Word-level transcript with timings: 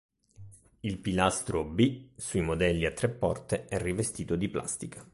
Il 0.79 0.97
pilastro 0.97 1.63
B, 1.63 2.09
sui 2.15 2.41
modelli 2.41 2.87
a 2.87 2.91
tre 2.91 3.07
porte, 3.07 3.65
è 3.67 3.79
rivestito 3.79 4.35
di 4.35 4.49
plastica. 4.49 5.05